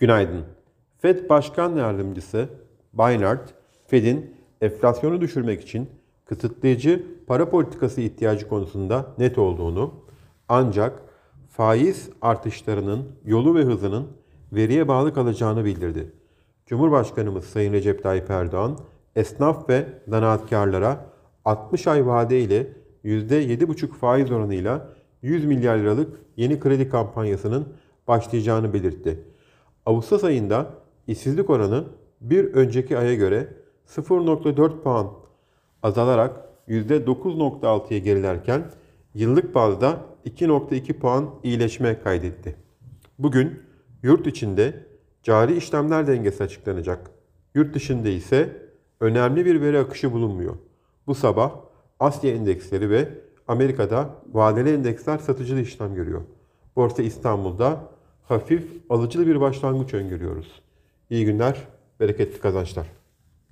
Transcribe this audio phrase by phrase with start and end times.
[0.00, 0.44] Günaydın.
[0.98, 2.48] Fed Başkan Yardımcısı
[2.92, 3.48] Baynard,
[3.86, 5.90] Fed'in enflasyonu düşürmek için
[6.24, 9.94] kısıtlayıcı para politikası ihtiyacı konusunda net olduğunu,
[10.48, 11.02] ancak
[11.50, 14.06] faiz artışlarının yolu ve hızının
[14.52, 16.12] veriye bağlı kalacağını bildirdi.
[16.66, 18.78] Cumhurbaşkanımız Sayın Recep Tayyip Erdoğan,
[19.16, 21.06] esnaf ve zanaatkarlara
[21.44, 22.72] 60 ay vade ile
[23.04, 24.88] %7,5 faiz oranıyla
[25.22, 27.68] 100 milyar liralık yeni kredi kampanyasının
[28.08, 29.24] başlayacağını belirtti.
[29.90, 30.70] Ağustos ayında
[31.06, 31.84] işsizlik oranı
[32.20, 33.48] bir önceki aya göre
[33.86, 35.10] 0.4 puan
[35.82, 38.70] azalarak %9.6'ya gerilerken
[39.14, 42.56] yıllık bazda 2.2 puan iyileşme kaydetti.
[43.18, 43.62] Bugün
[44.02, 44.86] yurt içinde
[45.22, 47.10] cari işlemler dengesi açıklanacak.
[47.54, 48.68] Yurt dışında ise
[49.00, 50.56] önemli bir veri akışı bulunmuyor.
[51.06, 51.52] Bu sabah
[52.00, 53.08] Asya endeksleri ve
[53.48, 56.22] Amerika'da vadeli endeksler satıcılı işlem görüyor.
[56.76, 57.99] Borsa İstanbul'da
[58.30, 60.62] hafif alıcılı bir başlangıç öngörüyoruz.
[61.10, 61.56] İyi günler,
[62.00, 62.99] bereketli kazançlar.